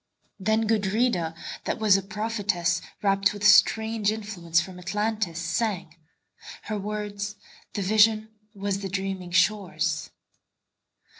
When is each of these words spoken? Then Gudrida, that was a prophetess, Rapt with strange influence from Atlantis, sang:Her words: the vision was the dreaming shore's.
Then 0.39 0.65
Gudrida, 0.67 1.35
that 1.65 1.77
was 1.77 1.95
a 1.95 2.01
prophetess, 2.01 2.81
Rapt 3.03 3.33
with 3.35 3.45
strange 3.47 4.11
influence 4.11 4.59
from 4.59 4.79
Atlantis, 4.79 5.37
sang:Her 5.37 6.79
words: 6.79 7.35
the 7.75 7.83
vision 7.83 8.29
was 8.55 8.79
the 8.79 8.89
dreaming 8.89 9.29
shore's. 9.29 10.09